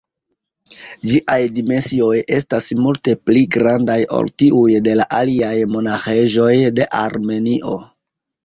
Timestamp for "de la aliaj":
4.89-5.55